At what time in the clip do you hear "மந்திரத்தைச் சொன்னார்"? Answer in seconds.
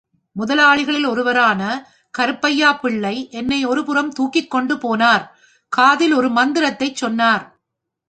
6.29-7.61